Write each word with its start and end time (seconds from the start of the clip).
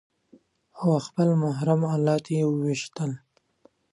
او 0.81 0.87
خپل 1.07 1.27
محرم 1.43 1.81
الات 1.95 2.25
يې 2.35 2.41
په 2.45 2.49
وويشتل. 2.51 3.11